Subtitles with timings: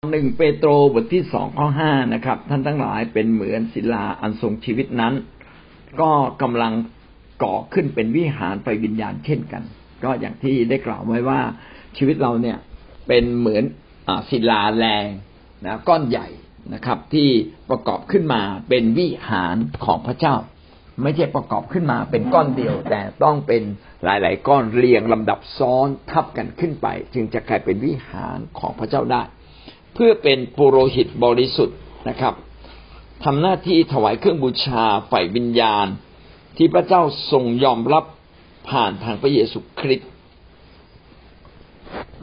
[0.00, 5.14] หนึ่งเปโตรบทที่สองข้อห้านะครับ ท่านทั้งหลายเป็นเหมือนศิลาอันทรงชีวิตนั้น
[6.00, 6.10] ก็
[6.42, 6.72] กำลัง
[7.42, 9.62] ก่อขึ้นเป็นวิหารไปวิญญาณเช่นกัน
[10.04, 11.40] ก็อย่างที่ได้กล่าวไว้ว่า
[11.96, 12.58] ชีวิตเราเนี่ย
[13.08, 13.64] เป็นเหมือน
[14.30, 15.06] ศิลาแรง
[15.64, 16.28] นะก้อนใหญ่
[16.74, 17.28] นะครับ ที่
[17.70, 20.34] ประกอบขึ้นมาเป็นวิหารของพระเจ้า
[21.02, 23.62] ไม่ใช่ประกอบขึ้นมาเป็นก้อนเดียว แต่ต้องเป็น
[24.04, 29.22] หลาย ๆ ก้อนเรียงลำดับซ้อนทับกันขึ้นไป จึงจะกลายเป็นวิหารของพระเจ้าได้
[29.98, 32.34] พื่อเป็นปุโรหิตบริสุทธิ์นะครับ
[33.24, 35.86] ทำหน้าที่ถวายเครื่องบูชาฝ่ายวิญญาณ
[36.56, 37.02] ที่พระเจ้า
[37.32, 38.04] ทรงยอมรับ
[38.70, 40.10] ผ่านทางพระเยซูคริสต์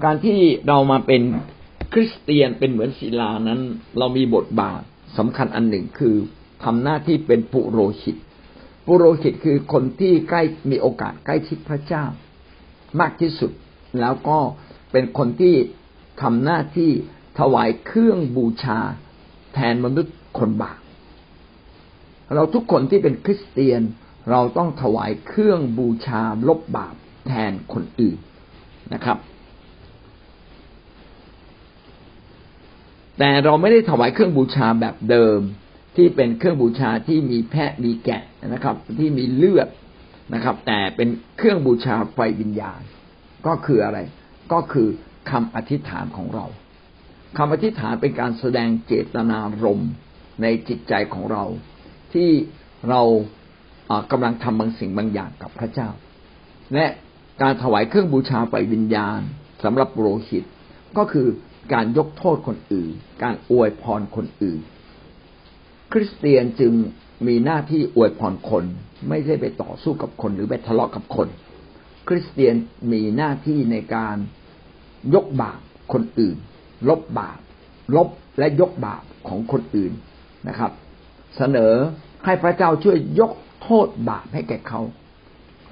[0.03, 1.21] การที่เรามาเป็น
[1.93, 3.59] คริสเตียนเป็นเหมือนศิลานั้น
[3.97, 4.81] เรามีบทบาท
[5.17, 6.15] สำคัญอันหนึ่งคือ
[6.63, 8.15] ทำหน้าที่เป็นปุโรหิต
[8.85, 12.05] ปุโรหิตคือคนที่ใกล้มีโอกาสใกล้ชิดพระเจ้า
[12.99, 13.51] มากที่สุด
[14.01, 14.39] แล้วก็
[14.91, 15.55] เป็นคนที่
[16.21, 16.91] ทำหน้าที่
[17.39, 18.79] ถวายเครื่องบูชา
[19.53, 20.79] แทนมนุษย์คนบาป
[22.35, 23.81] เราทุกคนที่เป็นคริสเตียน
[24.31, 26.95] เราต้องถวายเครื่องบูชาลบบาป
[27.27, 28.17] แทนคนอื่น
[28.93, 29.17] นะครับ
[33.19, 35.39] แต่เราไม่ได้ถวายเครื่องบูชาแบบเดิม
[35.95, 39.67] ที่เป็นเครื่องบูชาที่มีแพะมีแกะนะครับ ที่มีเลือด
[40.33, 42.81] นะครับ แต่เป็นเครื่องบูชาไฟวิญญาณ
[43.47, 43.99] ก็คืออะไร
[44.53, 44.87] ก็คือ
[45.29, 46.45] คำอธิษฐานของเรา
[47.37, 49.91] คำอธิษฐานเป็นการแสดงเจตนารมณ์
[50.41, 51.43] ในจิตใจของเรา
[52.13, 52.29] ที่
[52.89, 53.01] เรา
[54.11, 55.89] กำลังทำบางสิ่งบางอย่างกับพระเจ้า
[56.73, 56.85] และ
[57.41, 59.19] การถวายเครื่องบูชาไปวิญญาณ
[59.63, 60.43] สำหรับโรหิต
[60.97, 61.27] ก็คือ
[61.73, 62.91] การยกโทษคนอื่น
[63.23, 64.59] การอวยพรคนอื่น
[65.93, 66.73] คริสเตียนจึง
[67.27, 68.65] มีหน้าที่อวยพรคน
[69.09, 71.27] ไม่ใช่ไปต่อสู้กับคนหรือไปทะเลาะกับคน
[72.07, 72.55] คริสเตียน
[72.91, 74.17] มีหน้าที่ในการ
[75.13, 75.59] ยกบาป
[75.93, 76.37] คนอื่น
[76.89, 77.39] ลบบาป
[77.95, 78.09] ลบ
[78.39, 79.93] และยกบาปของคนอื่น
[80.47, 80.71] นะครับ
[81.37, 81.73] เสนอ
[82.25, 83.31] ให้พระเจ้าช่วยยก
[83.63, 84.81] โทษบาปให้แก่เขา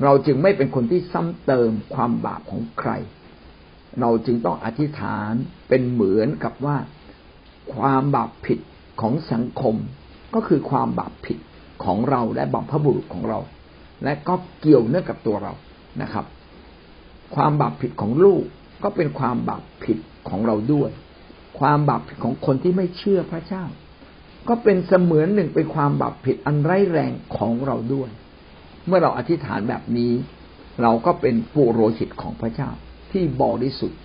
[0.04, 2.92] เราจึงไม่เป็นคนที่ซ้ำเติมความบาปของใคร
[4.02, 5.34] เราจึงต้องอธิษฐาน
[5.70, 6.78] เป็นเหมือนกับว่า
[7.76, 8.60] ความบาปผิด
[9.02, 9.76] ของสังคม
[10.36, 11.38] ก็คือความบาปผิด
[11.84, 13.40] ของเราและบัมพบุรุษของเรา
[14.04, 15.54] และก็เกี่ยวเนื่องกับตัวเรา
[16.02, 16.26] นะครับ
[17.36, 18.44] ความบาปผิดของลูก
[18.84, 19.98] ก็เป็นความบาปผิด
[20.30, 20.90] ของเราด้วย
[21.60, 23.64] ความบาปผิดของคนที่ไม่เชื่อพระเจ้า
[24.48, 28.10] ก็เป็นเสมือนหนึ่งเป็นความบาปผิดอันร้ายแรงของเราด้วย
[28.88, 30.14] เมื่อเราอธิษฐานแบบนี้
[30.82, 32.70] เราก็เป็นปุโรหิตของพระเจ้า
[33.12, 34.00] ที่บริสุทธิ์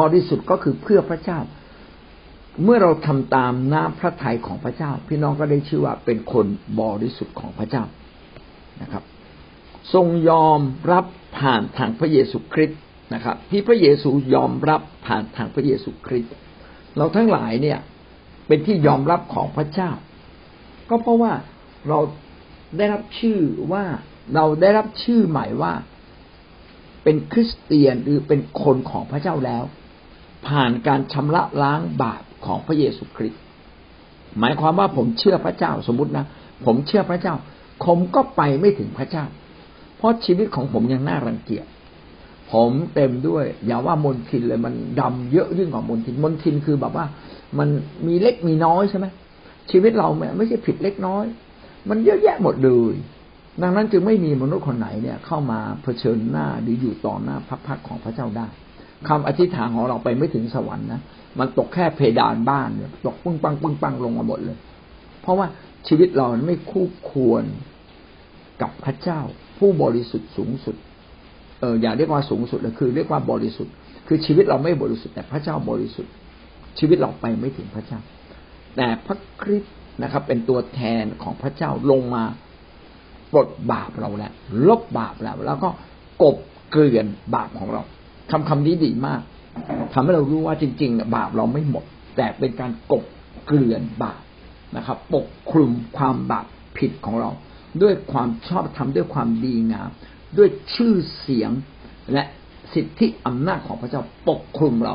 [0.00, 1.38] บริสุทธิ์ก็คือเพื่อพระเจ้า
[2.64, 6.46] เมื่อเราทำตามน้ำพระทัยของพระเจ้า พี่น้องก็ได้ชื่อว่าเป็นคน
[6.80, 7.84] บริสุทธิ์ของพระเจ้า
[8.82, 9.04] นะครับ
[9.94, 10.60] ทรงยอม
[10.92, 11.04] รับ
[11.38, 12.80] ผ่านทางพระเยซูคริสต์
[13.14, 16.34] นะครับ ที่พระเยซูยอมรับผ่านทางพระเยซูคริสต์
[16.96, 17.78] เราทั้งหลายเนี่ย
[18.46, 19.90] เป็นที่ยอมรับของพระเจ้า
[20.90, 21.32] ก็เพราะว่า
[21.88, 21.98] เรา
[22.76, 23.38] ได้รับชื่อ
[23.72, 23.84] ว่า
[24.34, 25.72] เราได้รับชื่อใหม่ว่า
[27.04, 29.64] เป็นคริสเตียนหรือเป็นคนของพระเจ้าแล้ว
[30.48, 33.40] ผ่านการชำระล้างบาปของพระเยซูคริสต์
[34.38, 36.26] หมายความว่าผมเชื่อพระเจ้าสมมตินะ
[36.66, 37.34] ผมเชื่อพระเจ้า
[37.84, 39.24] ผมก็ไปไม่ถึงพระเจ้า
[39.96, 41.66] เพราะชีวิตของผมยังน่ารังเกียจ
[42.52, 47.06] ผมเต็มด้วย อย่าว่ามนทินเลยมันดำเยอะยิ่งกว่ามนทินมนทินคือแบบว่า
[47.58, 47.68] มัน
[48.06, 49.06] มีเล็กมีน้อยใช่ไหม
[49.70, 51.24] ชีวิตเราไม่ใช่ผิดเล็กน้อย
[51.88, 52.94] มันเยอะแยะหมดเลย
[53.62, 58.48] ดังนั้นจึงไม่มีมนุษย์คนไหนเนี่ยเข้ามาเผชิญหน้าหรืออยู่ต่อหน้าพระพักของพระเจ้าได้
[59.08, 61.00] คำอธิษฐานของเราไปไม่ถึงสวรรค์นะ
[61.38, 64.56] มันตกแค่เพดานบ้านเนี่ยตกปึ้งปังปึ้งปังลงมาหมดเลย
[65.22, 65.46] เพราะว่า
[65.88, 67.44] ชีวิตเราไม่คู่ควร
[68.62, 69.20] กับพระเจ้า
[69.58, 70.76] ผู้บริสุทธิ์สูงสุด
[71.60, 73.72] เอออย่าเรียกว่าสูงสุดเลยคือ เรียกว่าบริสุทธิ์
[74.08, 76.12] คือชีวิตเราไม่บริสุทธิ์แต่พระเจ้าบริสุทธิ์
[76.78, 78.00] ชีวิตเราไปไม่ถึงพระเจ้า
[78.76, 82.24] แต่พระคริสต์นะครับ เป็นตัวแทนของพระเจ้าลงมา
[83.32, 84.32] ปลดบาปเราแล้ว
[84.68, 85.70] ลบบาปแล้ว แล้วก็
[86.22, 86.36] กบ
[86.70, 87.82] เกลื่อนบาปของเรา
[88.30, 89.20] คำคำนี้ดีมาก
[89.92, 91.84] ทำให้เรารู้ว่าจริง ๆ บาปเราไม่หมด
[92.16, 93.04] แต่เป็นการกบ
[93.46, 94.22] เกลื่อนบาป
[94.76, 96.46] นะครับ ปกคลุมความบาป
[96.78, 97.30] ผิดของเรา
[97.82, 99.90] ด้วยความชอบธรรมด้วยความดีงาม
[100.38, 101.50] ด้วยชื่อเสียง
[102.12, 102.24] และ
[102.74, 104.94] สิทธิอำนาจของพระเจ้าปกคลุมเรา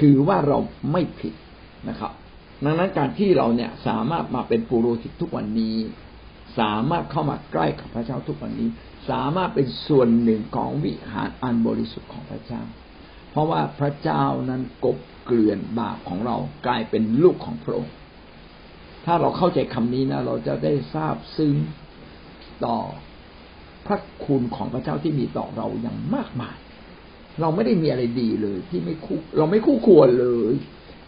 [0.00, 0.58] ถือว่าเรา
[0.92, 1.34] ไม่ผิด
[1.88, 2.12] นะครับ
[2.64, 5.76] ดังนั้นการที่เราเนี่ยสามารถมาเป็นปุโรหิตทุกวันนี้
[6.58, 8.68] สามารถเข้ามาใกล้กับพระเจ้าทุกวันนี้
[9.10, 12.62] สามารถเป็นส่วนหนึ่งของวิหารอันบริสุทธิ์ของพระเจ้า
[13.30, 17.94] เพราะว่าพระเจ้านั้นกบเกลื่อนบาปของเรากลายเป็นลูกของพระองค์
[19.04, 21.54] ถ้าเราเข้าใจคำนี้นะ เราจะได้ทราบซึ้ง
[22.66, 22.78] ต่อ
[23.86, 26.56] พระคุณของพระเจ้าที่มีต่อเราอย่างมากมาย
[27.40, 30.52] เราไม่ได้มีอะไรดีเลยที่ไม่คู่เราไม่คู่ควรเลย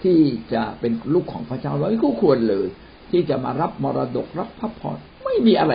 [0.03, 0.19] ที่
[0.53, 2.67] จะเป็นลูกของพระเจ้าเราไม่คู่ควรเลย
[3.11, 5.75] ที่จะมารับมรดกรับพระพรไม่มีอะไร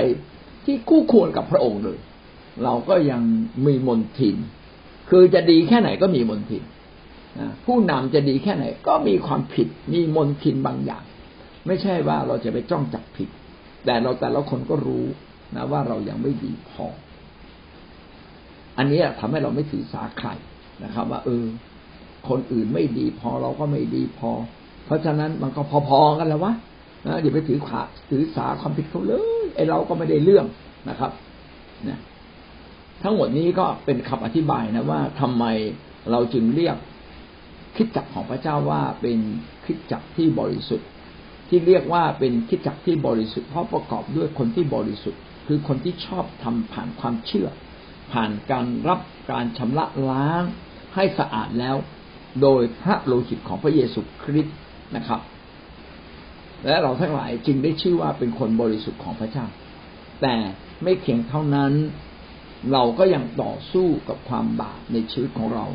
[0.66, 1.98] ที่คู่ควรกับพระองค์เลย
[2.64, 3.22] เราก็ยัง
[3.66, 4.36] มีมนทิน
[5.10, 6.64] คือจะดีแค่ไหนก็มีมนทิน
[7.66, 11.04] ผู้นำจะดีแค่ไหน ก็มีความผิดมีมนทินบางอย่าง
[11.68, 13.30] ไม่ใช่ว่าเราจะไปจ้องจับผิด
[13.86, 15.06] แต่เราแต่ละคนก็รู้
[15.56, 16.86] นะว่าเรายังไม่ดีพอ
[18.78, 20.30] อันนี้ทำให้เราไม่ถือสาใคร
[20.84, 21.46] นะครับ ว่า เออ
[22.30, 24.32] คนอื่นไม่ดีพอเราก็ไม่ดีพอ
[24.86, 26.54] เพราะฉะนั้นมันก็พอๆกันแล้ววะ
[27.06, 29.14] นะอย่าไปถือขาถือสาความผิดเขาเล
[29.44, 30.46] ยไอเราก็ไม่ได้เรื่อง
[30.90, 31.12] นะครับ
[31.90, 32.00] นะ
[33.04, 35.46] ทั้งหมดนี้ก็เป็นคำอธิบายนะว่าทำไม
[36.12, 36.78] เราจึงเรียก
[37.78, 39.18] คิดจักของพระเจ้าว่าเป็น
[39.66, 40.88] คิดจักที่บริสุทธิ์
[41.50, 47.48] ที่เรียกว่าเป็นคิดจักที่บริสุทธิ์เพราะประกอบด้วยคนที่บริสุทธิ์ คือคนที่ชอบทำผ่านความเชื่อ
[48.14, 49.00] ผ่านการรับ
[49.32, 50.44] การชำระล้าง
[50.96, 51.76] ให้สะอาดแล้ว
[52.42, 54.58] โดยพระโลหิตของพระเยซูคริสต์
[54.96, 55.22] นะครับ
[56.66, 59.46] และเราทั้งหลายจึงได้ชื่อว่าเป็นคนบริสุทธิ์ของพระเจ้า
[60.22, 60.36] แต่
[60.84, 61.74] ไม่เพียงเท่านั้น
[62.72, 65.66] เราก็ยังต่อสู้กับความบาปในชีวิตของเรา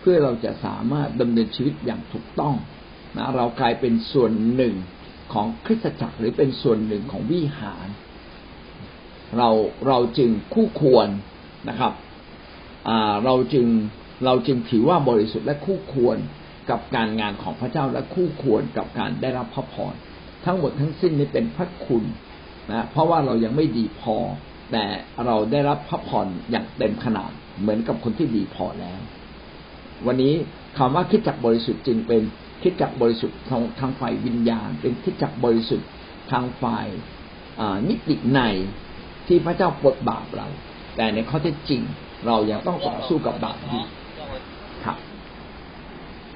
[0.00, 2.54] เพื่อเราจะสามารถดำเนินชีวิตอย่างถูกต้อง
[3.16, 4.74] นะเรากลายเป็นส่วนหนึ่ง
[5.32, 7.86] ของคริสตจักรหรือเป็นส่วนหนึ่งของวิหาร
[9.38, 9.48] เรา
[9.88, 11.08] เราจึงคู่ควร
[11.68, 11.92] นะครับ
[13.24, 13.66] เราจึง
[14.24, 16.18] เราจึงถือว่าบริสุทธิ์และคู่ควร
[16.70, 19.94] กับการงานของพระเจ้าและคู่ควรกับการได้รับพระพร
[20.44, 22.04] ทั้งหมดทั้งสิ้นนี้เป็นพระคุณ
[22.70, 24.16] นะเพราะว่าเรายังไม่ดีพอ
[24.72, 24.84] แต่
[25.26, 27.30] เราได้รับพระพรอย่างเต็มขนาด
[27.60, 29.00] เหมือนกับคนที่ดีพอแล้ว
[30.06, 30.34] วันนี้
[30.78, 32.22] คำว่าคิดจักบริสุทธิ์จึงเป็น
[32.62, 35.88] คิดจักบริสุทธิ์ทางทางฝ่ายวิญญาณ เป็นคิดจักบริสุทธิ์
[36.30, 36.86] ทางฝ่าย
[37.88, 38.40] นิติใน
[39.28, 40.46] ที่พระเจ้าปลดบาปเรา
[40.96, 41.82] แต่ในข้อเท็จจริง
[42.26, 43.84] เรายังต้องต่อสู้กับบาปอยู่
[44.84, 44.96] ครับ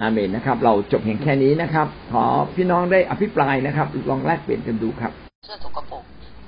[0.00, 2.24] อาเมนนะครับ เราจบเพียงแค่นี้นะครับ ขอ
[2.56, 5.12] พี่น้องได้อภิปรายนะครับ ลองแลกเปลี่ยนกันดูครับ
[5.44, 6.04] เสื้อตกกระปก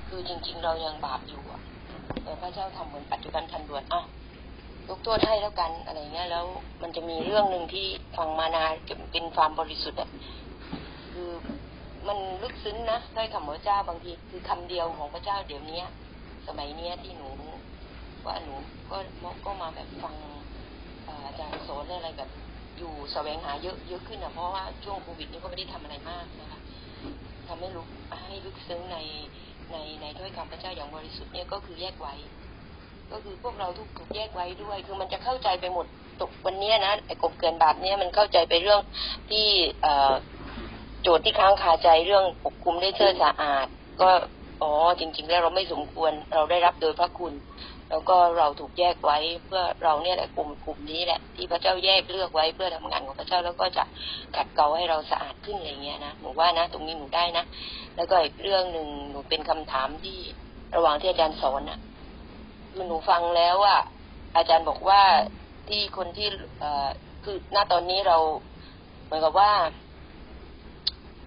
[0.09, 1.61] คือจริง ๆ เรายังบาปอยู่อะ
[2.43, 4.05] พระเจ้าทำเหมือนปัจจุบันทันด่วนอะ
[4.89, 6.45] ยกโทษให้แล้วกันอะไรเงี้ย แล้ว
[6.83, 7.87] มันจะมีเรื่องหนึ่งที่
[8.17, 8.73] ฟังมานาน
[9.13, 10.09] เป็นความบริสุทธิ์อะ
[11.13, 11.31] คือ
[12.09, 15.81] มันลึกซึ้งนะได้คำพระเจ้าบางทีคือคำเดียวของพระเจ้าเดี๋ยวนี้
[16.47, 17.29] สมัยเนี้ยที่หนู
[18.27, 18.55] ว่าหนู
[18.91, 18.99] ก็
[19.47, 20.15] ก็มาแบบฟัง
[21.27, 22.31] อาจารย์สอนอะไรแบบ
[22.79, 26.61] อยู่แสวงหาเยอะเยอะขึ้นอะเพราะว่าช่วงโควิดนี้ก็ไม่ได้ทำอะไรมากนะคะ
[27.49, 27.85] ทำให้รู้
[28.27, 28.99] ให้ลึกซึ้งใน
[29.73, 32.15] ในในถ้อยคำพระเจ้าอย่างบริสุทธิ์เนี่ยก็คือแยกไว้
[33.13, 35.87] ก็คือพวกเราทุกถูกแยกไว้ด้วย คือมันจะเข้าใจไปหมด
[36.21, 38.81] ตกวันนี้นะไอ้กบเกินบาปเนี้ยมันเข้าใจไปเรื่อง
[39.31, 39.47] ที่
[39.83, 39.87] เอ
[41.03, 43.67] โจทย์ที่ค้างคาใจเรื่องปกคุมได้เชื่อสะอาด
[44.01, 44.11] ก็
[44.63, 47.33] อ๋อ จริง ๆ แล้วเราไม่สมควร เราได้รับโดยพระคุณ
[47.91, 53.85] แล้วก็เราถูกแยกไว้เพื่อเราเนี่ยแหละกลุ่มกลุ่มนี้แหละ ที่พระเจ้าแยกเลือกไว้เพื่อทำงานของพระเจ้าแล้วก็จะ
[54.37, 57.45] ขัดเกลาให้เราสะอาดขึ้นอะไรเงี้ยนะหนูว่านะ ตรงนี้หนูได้นะ
[57.97, 60.19] แล้วก็อีกเรื่องหนึ่งหนูเป็นคำถามที่
[60.77, 61.79] ระหว่างที่อาจารย์สอนอะ
[62.73, 63.81] คือหนูฟังแล้วอะ
[64.37, 65.03] อาจารย์บอกว่า
[65.69, 66.29] ที่คนที่
[66.61, 66.89] เอ่อ
[67.25, 68.19] คือณตอนนี้เรา
[69.05, 69.53] เหมือนกับว่า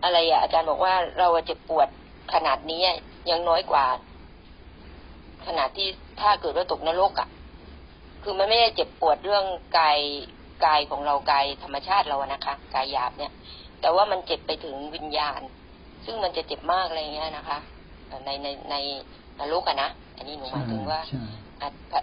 [0.04, 1.88] อะไรอะอาจารย์บอกว่าเราเจ็บปวด
[2.34, 2.82] ขนาดนี้
[3.30, 3.86] ยังน้อยกว่า
[5.46, 5.88] ขนาดที่
[6.22, 7.30] ถ้าเกิดว่าตกนรกอะ
[8.24, 9.46] คือมันไม่ได้เจ็บปวดเรื่อง
[9.80, 10.00] กาย
[10.66, 13.32] กายของเรากายธรรมชาติเราอะนะคะกายหยาบเนี่ย
[13.82, 15.42] แต่ว่ามันเจ็บไปถึงวิญญาณ
[16.06, 17.60] ซึ่งมันจะเจ็บมากอะไรเงี้ยนะคะ
[18.26, 18.76] ในในใน
[19.40, 21.00] นรกอะนะอันนี้หนูหมายถึงว่า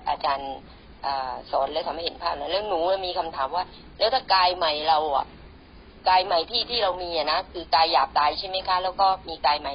[0.09, 0.52] อาจารย์
[1.50, 3.64] สอนแล้วทำให้เห็นภาพแล้วแล้วหนูมีคำถามว่า
[3.99, 5.26] แล้วถ้ากายใหม่เราอะ
[6.09, 9.73] กายใหม่ที่ที่เรามีอะนะคือกายหยาบตายใช่ไหมคะ แล้วก็มีกายใหม่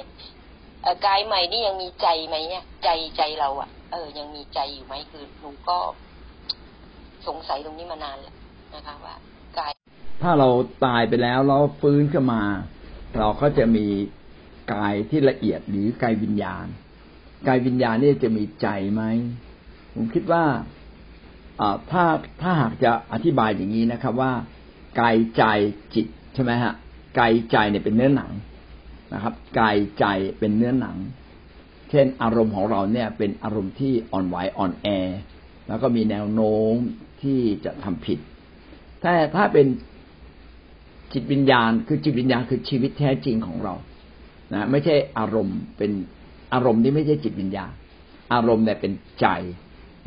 [1.06, 5.78] กายใหม่นี่ยังมีใจไหมเนี่ย ใจใจเราอะเออ ยังมีใจอยู่ไหมคือหนูก็
[7.26, 8.34] สงสัยตรงนี้มานานแล้ว
[8.74, 9.14] นะคะ ว่า
[9.58, 9.72] กาย
[10.22, 10.48] ถ้าเรา
[10.86, 12.42] ตายไปแล้วเราฟื้นขึ้นมา
[13.16, 13.86] เราก็จะมี
[14.74, 16.66] กายที่ละเอียดหรือกายวิญญาณ
[17.48, 19.02] กายวิญญาณนี่จะมีใจไหม
[19.94, 20.44] ผมคิดว่า
[21.90, 22.04] ถ้า
[22.42, 24.32] ถ้าหากจะอธิบายอย่างนี้นะครับ ว่า
[25.00, 25.44] กายใจ
[25.94, 26.72] จิตใช่ไหมฮะ
[27.18, 28.30] กายใจเนี่ยเป็นเนื้อหนัง
[29.14, 30.04] นะครับ กายใจ
[30.38, 30.96] เป็นเนื้อหนัง
[31.90, 34.88] เช่น อารมณ์ของเราเนี่ยเป็นอารมณ์ที่อ่อนไหวอ่อนแอ
[35.68, 36.74] แล้วก็มีแนวโน้ม
[37.22, 38.18] ที่จะทำผิด
[39.02, 39.66] แต่ถ้าเป็น
[41.12, 43.74] จิตวิญญาณ คือจิตวิญญาณคือชีวิตแท้จริงของเรา
[44.52, 45.90] นะไม่ใช่อารมณ์เป็น
[46.54, 47.72] อารมณ์นี้ไม่ใช่จิตวิญญาณ
[48.34, 49.26] อารมณ์เนี่ยเป็นใจ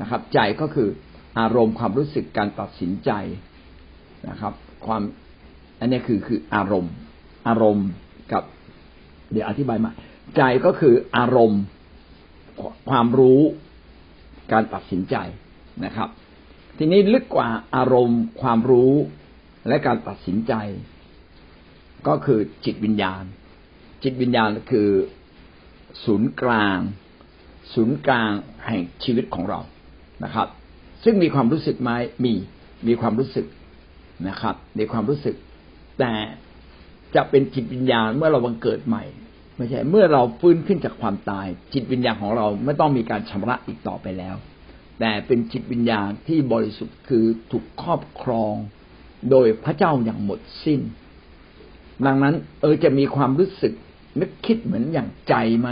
[0.02, 0.90] นะครับ ใจก็คือ
[1.40, 3.12] อารมณ์ความรู้สึกการตัดสินใจ
[4.30, 4.54] นะครับ
[4.86, 5.02] ความ
[5.80, 6.94] อันนี้คือคืออารมณ์
[7.48, 7.90] อารมณ์
[8.34, 8.44] กับ
[9.32, 9.92] เดี๋ยวอธิบายมา
[10.38, 11.64] ใจก็คืออารมณ์
[12.90, 13.42] ความรู้
[14.52, 15.16] การตัดสินใจ
[15.86, 16.10] นะครับ
[16.78, 18.94] ทีนี้ลึกกว่าอารมณ์ความรู้
[19.68, 20.54] และการตัดสินใจ
[22.08, 23.24] ก็คือจิตวิญญาณ
[24.04, 24.90] จิตวิญญาณคือ
[26.06, 26.78] ศูนย์กลาง
[27.74, 28.32] ศูนย์กลาง
[28.68, 29.60] แห่งชีวิตของเรา
[30.24, 30.48] นะครับ
[31.04, 31.92] ซึ่งมีความรู้สึกไหม
[32.26, 32.34] มี
[32.88, 33.46] มีความรู้สึก
[34.28, 35.36] นะครับในความรู้สึก
[36.00, 36.14] แต่
[37.16, 39.04] จะเป็นจิตวิญญาณเมื่อเราบังเกิดใหม่
[39.58, 44.36] ไม่ใช่เมื่อเราฟื้นขึ้นจากความตาย จิตวิญญาณของเราไม่ต้องมีการชำระอีกต่อไปแล้ว
[45.00, 48.54] แต่เป็นจิตวิญญาณที่บริสุทธิ์คือถูกครอบครอง
[49.30, 50.82] โดยพระเจ้าอย่างหมดสิ้น
[52.06, 53.74] ดังนั้นเออจะมีความรู้สึก
[54.20, 55.70] นึกคิดเหมือนอย่างใจไหม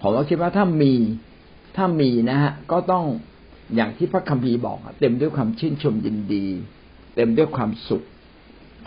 [0.00, 0.94] ผมก็คิดว่าถ้ามี
[1.76, 3.04] ถ้ามีนะฮะก็ต้อง
[3.76, 6.46] อย่างที่พระคัมภีร์บอกเต็มด้วยความชื่นชมยินดี
[7.16, 8.04] เต็มด้วยความสุข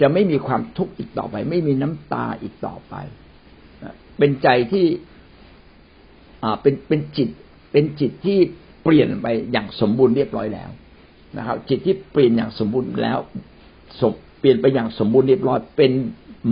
[0.02, 2.96] จะไม่มีความทุกข์อีกต่อไป ไม่มีน้ำตาอีกต่อไป
[4.18, 4.86] เป็นใจที่
[6.44, 7.30] อ่าเป็นเป็นจิต
[7.72, 8.40] เป็นจิตที่
[8.84, 10.70] เปลี่ยนไปอย่างสมบูรณ์เรียบร้อยแล้ว
[11.38, 13.20] นะครับ จิตที่เปลี่ยนอย่างสมบูรณ์แล้ว
[14.40, 15.92] เปลี่ยนไปอย่างสมบูรณ์เรียบร้อย เป็น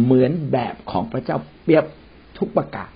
[0.02, 1.86] เหมือนแบบของพระเจ้าเปรียบ
[2.38, 2.92] ทุกประกาศ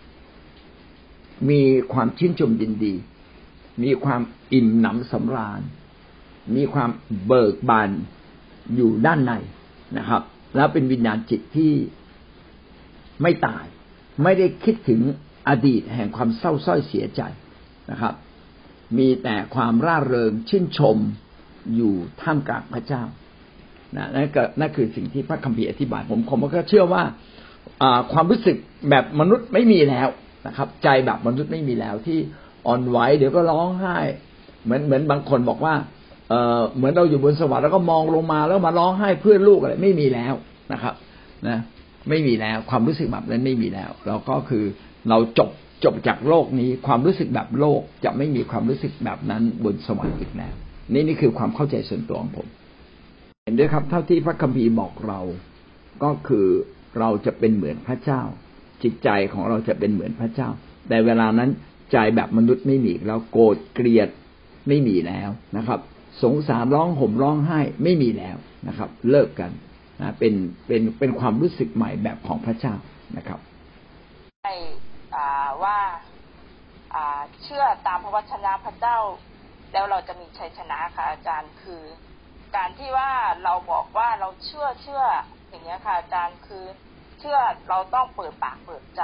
[1.50, 1.62] มี
[1.94, 2.94] ความชื่นชมยินดี
[3.84, 4.22] มีความ
[4.54, 5.62] อิ่มหนำสำราญ
[6.56, 6.90] มีความ
[7.25, 7.90] เบิกบาน
[8.75, 9.34] อยู่ด้านใน
[9.98, 10.22] นะครับ
[10.56, 11.72] แล้วเป็นวิญญาณจิตที่
[13.22, 13.66] ไม่ตาย
[14.24, 15.02] ไม่ได้คิดถึง
[15.50, 17.22] อดีตแห่งความเศร้าส้อยเสียใจ
[17.92, 18.14] นะครับ
[18.98, 20.98] มีแต่ความร่าเริงชื่นชม
[21.76, 23.04] อยู่ท่ามกลางพระเจ้า
[23.96, 27.04] นะนั่นก็นั่นคือสิ่งที่พระคัมภีร์อธิบาย ผมผมก็เชื่อว่า
[28.14, 28.58] ความรู้สึก
[28.90, 30.08] แบบมนุษย์ไม่มีแล้ว
[30.48, 32.20] นะครับ ใจแบบมนุษย์ไม่มีแล้วที่
[32.68, 33.98] อ่อนไหวเดี๋ยวก็ร้องไห้
[34.64, 35.74] เหมือนเหมือนบางคนบอกว่า
[36.29, 40.34] เออเหมือนเราอยู่บนสวรรค์แล้วก็มองลงมาแล้วมาร้องไห้เพื่อนลูกอะไรไม่มีแล้ว
[40.74, 40.94] นะครับ
[41.48, 41.58] นะ
[42.10, 44.63] ไม่มีแล้วความรู้สึกแบบนั้นไม่มีแล้ว เราก็คือ
[45.10, 45.50] เราจบ
[45.84, 50.53] จบจากโลกนี้ความรู้สึกแบบโลกจะไม่มีความรู้สึกแบบนั้นบนสวรรค์อีกแล้ว
[50.94, 52.48] นี่นี่คือความเข้าใจส่วนตัวของผม
[53.44, 55.20] เห็นด้วยครับ เท่าที่พระคัมภีร์บอกเรา
[56.03, 56.48] ก็คือ
[57.00, 58.22] เราจะเป็นเหมือนพระเจ้า
[58.84, 60.50] จิตใจของเราจะเป็นเหมือนพระเจ้า
[60.89, 61.50] แต่เวลานั้น
[61.91, 64.10] ใจแบบมนุษย์ไม่มีแล้วโกรธเกลียด
[64.67, 65.79] ไม่มีแล้วนะครับ
[66.24, 69.51] สงสารร้องห่มร้องไห้ไม่มีแล้วนะครับ เลิกกัน
[70.00, 70.34] นะเป็น
[70.67, 72.75] เป็นเป็นความรู้สึกใหม่แบบของพระเจ้า
[73.17, 73.39] นะครับ
[74.41, 74.53] ใช่
[75.63, 75.79] ว่า
[77.43, 78.98] เชื่อตามพระวจนะพระเจ้า
[79.74, 81.84] แล้วเราจะมีชัยชนะค่ะอาจารย์คือ
[82.55, 83.12] การที่ว่า
[83.43, 85.03] เราบอกว่าเราเชื่อเชื่อ
[85.50, 86.63] อย่างเงี้ยค่ะอาจารย์คือ
[87.19, 87.38] เชื่อ
[87.69, 89.01] เราต้องเปิดปากเปิดใจ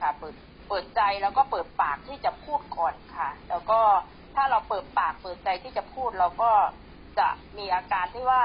[0.00, 0.34] ค่ะเปิด
[0.68, 3.80] เปิดใจแล้วก็เปิดปากที่จะพูดก่อนค่ะ แล้วก็
[4.38, 6.52] ถ้าเราเปิดปากเปิดใจที่จะพูดเราก็
[7.18, 7.28] จะ
[7.58, 8.42] มีอาการที่ว่า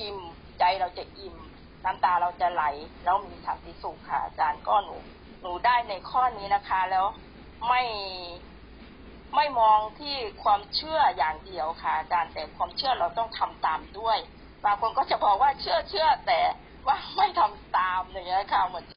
[0.00, 0.18] อิ่ม
[0.58, 1.36] ใจเราจะอิ่ม
[1.84, 2.64] น้ำตาเราจะไหล
[3.04, 4.96] แล้วมีสันติสุขค่ะอาจารย์ก็หนู
[5.42, 7.06] หนูได้ในข้อนี้นะคะ แล้ว
[7.68, 7.82] ไม่
[9.36, 14.18] ไม่มองที่ความเชื่ออย่างเดียวค่ะอาจารย์แต่ความเชื่อเราต้องทำตามด้วย
[14.64, 16.40] บางคนก็จะบอกว่าเชื่อเชื่อแต่
[16.86, 18.86] ว่าไม่ทำตามอย่างเงี้ยค่ะเหมือน